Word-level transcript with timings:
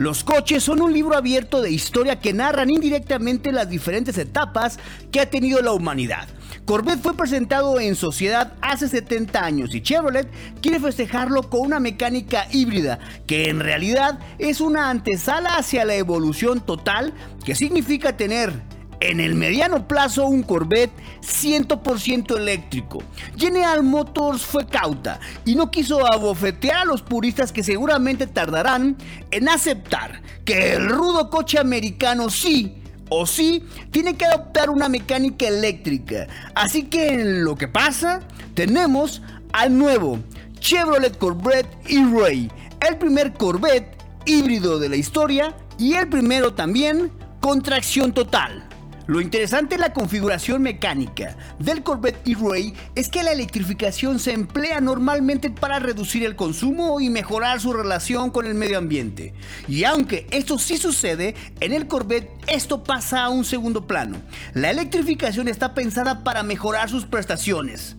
Los 0.00 0.24
coches 0.24 0.64
son 0.64 0.80
un 0.80 0.94
libro 0.94 1.14
abierto 1.14 1.60
de 1.60 1.70
historia 1.70 2.20
que 2.20 2.32
narran 2.32 2.70
indirectamente 2.70 3.52
las 3.52 3.68
diferentes 3.68 4.16
etapas 4.16 4.78
que 5.12 5.20
ha 5.20 5.28
tenido 5.28 5.60
la 5.60 5.72
humanidad. 5.72 6.26
Corvette 6.64 7.02
fue 7.02 7.14
presentado 7.14 7.78
en 7.78 7.94
sociedad 7.94 8.54
hace 8.62 8.88
70 8.88 9.44
años 9.44 9.74
y 9.74 9.82
Chevrolet 9.82 10.26
quiere 10.62 10.80
festejarlo 10.80 11.50
con 11.50 11.60
una 11.60 11.80
mecánica 11.80 12.46
híbrida 12.50 12.98
que 13.26 13.50
en 13.50 13.60
realidad 13.60 14.18
es 14.38 14.62
una 14.62 14.88
antesala 14.88 15.56
hacia 15.56 15.84
la 15.84 15.96
evolución 15.96 16.62
total 16.62 17.12
que 17.44 17.54
significa 17.54 18.16
tener 18.16 18.54
en 19.00 19.18
el 19.20 19.34
mediano 19.34 19.88
plazo 19.88 20.26
un 20.26 20.42
Corvette 20.42 20.92
100% 21.22 22.36
eléctrico. 22.36 23.02
General 23.36 23.82
Motors 23.82 24.42
fue 24.42 24.66
cauta 24.66 25.18
y 25.44 25.54
no 25.54 25.70
quiso 25.70 26.10
abofetear 26.12 26.78
a 26.78 26.84
los 26.84 27.02
puristas 27.02 27.52
que 27.52 27.64
seguramente 27.64 28.26
tardarán 28.26 28.96
en 29.30 29.48
aceptar 29.48 30.22
que 30.44 30.74
el 30.74 30.88
rudo 30.88 31.30
coche 31.30 31.58
americano 31.58 32.30
sí 32.30 32.76
o 33.08 33.26
sí 33.26 33.64
tiene 33.90 34.16
que 34.16 34.24
adoptar 34.24 34.70
una 34.70 34.88
mecánica 34.88 35.48
eléctrica. 35.48 36.26
Así 36.54 36.84
que 36.84 37.08
en 37.08 37.44
lo 37.44 37.56
que 37.56 37.68
pasa, 37.68 38.20
tenemos 38.54 39.22
al 39.52 39.76
nuevo 39.76 40.20
Chevrolet 40.60 41.16
Corvette 41.18 41.74
E-Ray, 41.88 42.50
el 42.86 42.98
primer 42.98 43.32
Corvette 43.32 43.96
híbrido 44.26 44.78
de 44.78 44.88
la 44.88 44.96
historia 44.96 45.56
y 45.78 45.94
el 45.94 46.08
primero 46.08 46.54
también 46.54 47.10
con 47.40 47.62
tracción 47.62 48.12
total. 48.12 48.68
Lo 49.06 49.20
interesante 49.20 49.76
de 49.76 49.80
la 49.80 49.92
configuración 49.92 50.62
mecánica 50.62 51.36
del 51.58 51.82
Corvette 51.82 52.26
E-Ray 52.26 52.74
es 52.94 53.08
que 53.08 53.22
la 53.22 53.32
electrificación 53.32 54.18
se 54.18 54.32
emplea 54.32 54.80
normalmente 54.80 55.50
para 55.50 55.78
reducir 55.78 56.24
el 56.24 56.36
consumo 56.36 57.00
y 57.00 57.10
mejorar 57.10 57.60
su 57.60 57.72
relación 57.72 58.30
con 58.30 58.46
el 58.46 58.54
medio 58.54 58.78
ambiente. 58.78 59.34
Y 59.66 59.84
aunque 59.84 60.26
esto 60.30 60.58
sí 60.58 60.76
sucede, 60.76 61.34
en 61.60 61.72
el 61.72 61.88
Corvette 61.88 62.30
esto 62.46 62.84
pasa 62.84 63.24
a 63.24 63.30
un 63.30 63.44
segundo 63.44 63.86
plano. 63.86 64.18
La 64.54 64.70
electrificación 64.70 65.48
está 65.48 65.74
pensada 65.74 66.22
para 66.22 66.42
mejorar 66.42 66.88
sus 66.88 67.06
prestaciones 67.06 67.96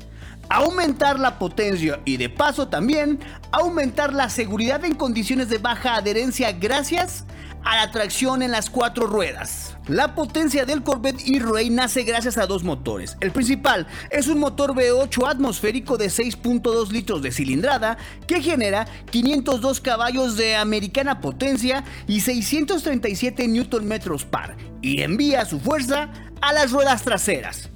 aumentar 0.49 1.17
la 1.17 1.39
potencia 1.39 2.01
y 2.03 2.17
de 2.17 2.27
paso 2.27 2.67
también 2.67 3.19
aumentar 3.53 4.13
la 4.13 4.29
seguridad 4.29 4.83
en 4.83 4.95
condiciones 4.95 5.47
de 5.47 5.59
baja 5.59 5.95
adherencia 5.95 6.51
gracias 6.51 7.23
a 7.63 7.75
la 7.75 7.91
tracción 7.91 8.41
en 8.41 8.51
las 8.51 8.69
cuatro 8.69 9.07
ruedas. 9.07 9.77
La 9.87 10.15
potencia 10.15 10.65
del 10.65 10.83
Corvette 10.83 11.21
E-Ray 11.25 11.69
nace 11.69 12.03
gracias 12.03 12.37
a 12.37 12.45
dos 12.45 12.63
motores. 12.63 13.17
El 13.19 13.31
principal 13.31 13.87
es 14.09 14.27
un 14.27 14.39
motor 14.39 14.73
V8 14.73 15.27
atmosférico 15.27 15.97
de 15.97 16.07
6.2 16.07 16.91
litros 16.91 17.21
de 17.21 17.31
cilindrada 17.31 17.97
que 18.27 18.41
genera 18.41 18.85
502 19.09 19.81
caballos 19.81 20.37
de 20.37 20.55
americana 20.55 21.19
potencia 21.19 21.83
y 22.07 22.21
637 22.21 23.47
Nm 23.47 23.99
par 24.29 24.55
y 24.81 25.01
envía 25.01 25.45
su 25.45 25.59
fuerza 25.59 26.09
a 26.41 26.53
las 26.53 26.71
ruedas 26.71 27.03
traseras. 27.03 27.69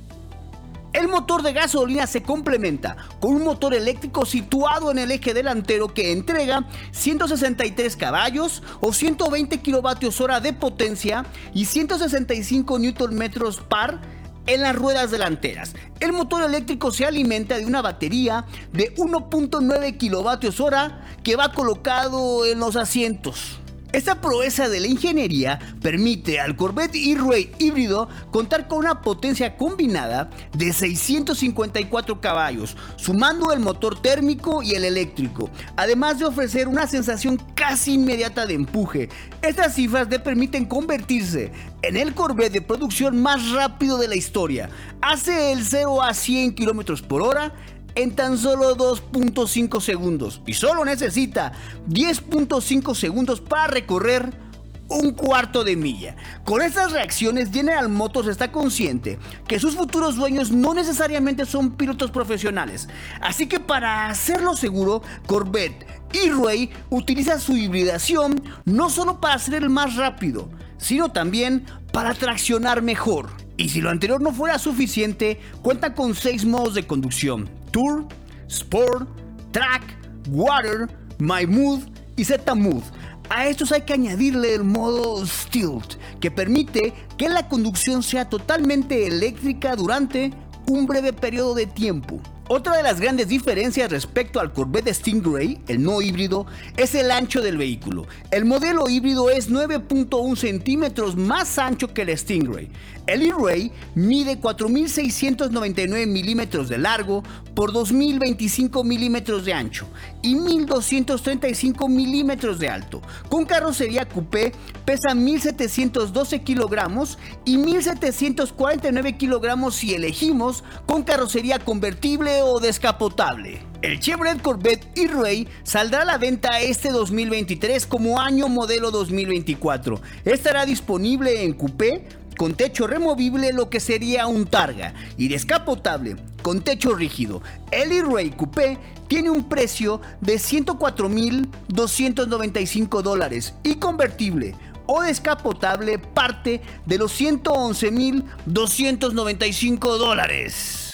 El 0.96 1.10
motor 1.10 1.44
de 1.44 1.52
gasolina 1.52 2.08
se 2.08 2.24
complementa 2.24 2.96
con 3.20 3.36
un 3.36 3.44
motor 3.44 3.74
eléctrico 3.74 4.26
situado 4.26 4.92
en 4.92 4.98
el 4.98 5.12
eje 5.12 5.34
delantero 5.34 5.94
que 5.94 6.14
entrega 6.14 6.70
163 6.94 7.98
caballos 7.98 8.64
o 8.80 8.94
120 8.94 9.60
kilovatios 9.60 10.22
hora 10.22 10.40
de 10.40 10.54
potencia 10.54 11.26
y 11.54 11.66
165 11.66 12.80
Nm 12.80 13.30
par 13.68 14.00
en 14.48 14.62
las 14.62 14.74
ruedas 14.74 15.12
delanteras. 15.12 15.76
El 16.00 16.14
motor 16.14 16.44
eléctrico 16.44 16.92
se 16.92 17.04
alimenta 17.04 17.58
de 17.58 17.66
una 17.66 17.82
batería 17.82 18.46
de 18.72 18.96
1.9 18.96 19.98
kilovatios 19.98 20.62
hora 20.62 21.06
que 21.26 21.36
va 21.36 21.52
colocado 21.52 22.46
en 22.46 22.60
los 22.60 22.78
asientos. 22.78 23.60
Esta 23.96 24.20
proeza 24.20 24.68
de 24.68 24.82
la 24.82 24.88
ingeniería 24.88 25.58
permite 25.82 26.42
al 26.42 26.58
Corvette 26.58 26.98
E-Ray 26.98 27.50
híbrido 27.60 28.10
contar 28.30 28.68
con 28.68 28.80
una 28.80 29.00
potencia 29.02 29.56
combinada 29.56 30.30
de 30.52 30.74
654 30.74 32.20
caballos, 32.20 32.76
sumando 32.98 33.54
el 33.54 33.62
motor 33.62 34.02
térmico 34.02 34.62
y 34.62 34.74
el 34.74 34.84
eléctrico, 34.84 35.50
además 35.78 36.20
de 36.20 36.26
ofrecer 36.26 36.68
una 36.68 36.88
sensación 36.88 37.42
casi 37.56 37.94
inmediata 37.94 38.46
de 38.46 38.56
empuje. 38.56 39.08
Estas 39.42 39.76
cifras 39.76 40.10
le 40.10 40.20
permiten 40.20 40.66
convertirse 40.66 41.54
en 41.82 41.96
el 41.96 42.14
Corvette 42.14 42.52
de 42.52 42.62
producción 42.62 43.22
más 43.22 43.50
rápido 43.52 43.98
de 43.98 44.10
la 44.10 44.16
historia. 44.16 44.70
Hace 45.02 45.54
el 45.54 45.64
0 45.64 46.04
a 46.04 46.14
100 46.14 46.54
km 46.54 47.02
por 47.02 47.22
hora 47.22 47.54
en 47.96 48.16
tan 48.16 48.38
solo 48.38 48.76
2.5 48.76 49.82
segundos 49.82 50.42
y 50.46 50.54
solo 50.54 50.86
necesita 50.86 51.54
10.5 51.90 52.94
segundos 52.94 53.42
para 53.42 53.68
recorrer 53.68 54.46
un 54.88 55.14
cuarto 55.14 55.64
de 55.64 55.76
milla. 55.76 56.16
Con 56.44 56.62
estas 56.62 56.92
reacciones, 56.92 57.52
General 57.52 57.90
Motors 57.90 58.28
está 58.28 58.52
consciente 58.52 59.18
que 59.48 59.60
sus 59.60 59.76
futuros 59.76 60.16
dueños 60.16 60.52
no 60.52 60.74
necesariamente 60.74 61.46
son 61.46 61.72
pilotos 61.72 62.12
profesionales. 62.12 62.88
Así 63.22 63.48
que 63.48 63.60
para 63.60 64.08
hacerlo 64.08 64.56
seguro, 64.56 65.02
Corvette 65.26 65.88
y 66.14 66.30
Ray 66.30 66.70
utiliza 66.90 67.40
su 67.40 67.58
hibridación 67.58 68.44
no 68.66 68.90
solo 68.90 69.20
para 69.20 69.40
ser 69.40 69.56
el 69.56 69.70
más 69.70 69.96
rápido, 69.96 70.50
sino 70.78 71.12
también 71.12 71.66
para 71.92 72.14
traccionar 72.14 72.82
mejor. 72.82 73.30
Y 73.58 73.70
si 73.70 73.82
lo 73.82 73.90
anterior 73.90 74.22
no 74.22 74.34
fuera 74.34 74.60
suficiente, 74.60 75.40
cuenta 75.62 75.96
con 75.96 76.14
6 76.14 76.46
modos 76.46 76.76
de 76.76 76.86
conducción 76.86 77.50
Tour, 77.76 78.06
Sport, 78.48 79.06
Track, 79.52 79.84
Water, 80.30 80.88
My 81.20 81.46
Mood 81.46 81.82
y 82.16 82.24
Z 82.24 82.56
Mood. 82.56 82.82
A 83.30 83.48
estos 83.48 83.74
hay 83.74 83.82
que 83.82 83.92
añadirle 83.92 84.56
el 84.56 84.64
modo 84.64 85.26
Stilt, 85.26 85.96
que 86.22 86.32
permite 86.32 86.94
que 87.18 87.28
la 87.28 87.50
conducción 87.50 88.02
sea 88.02 88.30
totalmente 88.30 89.08
eléctrica 89.08 89.76
durante 89.76 90.32
un 90.68 90.86
breve 90.86 91.12
periodo 91.12 91.54
de 91.54 91.66
tiempo. 91.66 92.22
Otra 92.48 92.78
de 92.78 92.84
las 92.84 93.02
grandes 93.02 93.28
diferencias 93.28 93.90
respecto 93.90 94.40
al 94.40 94.54
Corvette 94.54 94.94
Stingray, 94.94 95.62
el 95.68 95.82
no 95.82 96.00
híbrido, 96.04 96.46
es 96.78 96.94
el 96.94 97.10
ancho 97.10 97.42
del 97.42 97.58
vehículo. 97.58 98.06
El 98.30 98.46
modelo 98.46 98.88
híbrido 98.88 99.32
es 99.32 99.50
9.1 99.50 100.36
centímetros 100.36 101.16
más 101.16 101.58
ancho 101.58 101.92
que 101.92 102.04
el 102.04 102.16
Stingray. 102.16 102.70
El 103.08 103.22
E-Ray 103.24 103.72
mide 103.94 104.40
4.699 104.40 106.08
milímetros 106.08 106.70
de 106.70 106.80
largo 106.80 107.24
por 107.54 107.72
2.025 107.72 108.84
milímetros 108.84 109.46
de 109.46 109.54
ancho 109.54 109.88
y 110.24 110.36
1.235 110.36 111.88
milímetros 111.88 112.60
de 112.60 112.70
alto. 112.70 113.02
Con 113.30 113.46
carrocería 113.46 114.06
coupé 114.06 114.54
pesa 114.86 115.10
1.712 115.10 116.44
kilogramos 116.44 117.20
y 117.44 117.58
1.749 117.58 119.18
kilogramos 119.18 119.76
si 119.76 119.94
elegimos 119.94 120.64
con 120.88 121.04
carrocería 121.04 121.60
convertible 121.60 122.35
o 122.44 122.60
descapotable. 122.60 123.62
El 123.82 124.00
Chevrolet 124.00 124.42
Corvette 124.42 124.88
E-Ray 124.96 125.48
saldrá 125.64 126.02
a 126.02 126.06
la 126.06 126.18
venta 126.18 126.60
este 126.60 126.92
2023 126.92 127.86
como 127.86 128.20
año 128.20 128.48
modelo 128.48 128.92
2024. 128.92 130.02
Estará 130.26 130.66
disponible 130.66 131.44
en 131.44 131.54
coupé 131.54 132.08
con 132.38 132.56
techo 132.56 132.88
removible 132.88 133.54
lo 133.54 133.70
que 133.70 133.80
sería 133.80 134.28
un 134.28 134.46
Targa 134.46 134.94
y 135.18 135.30
descapotable 135.30 136.18
con 136.42 136.62
techo 136.62 136.94
rígido. 136.94 137.42
El 137.72 137.92
E-Ray 137.92 138.30
Coupé 138.32 138.78
tiene 139.08 139.30
un 139.30 139.48
precio 139.48 140.02
de 140.22 140.36
104.295 140.36 143.02
dólares 143.02 143.54
y 143.64 143.76
convertible 143.76 144.56
o 144.86 145.02
descapotable 145.02 146.00
parte 146.00 146.62
de 146.86 146.98
los 146.98 147.18
111.295 147.20 149.98
dólares. 149.98 150.85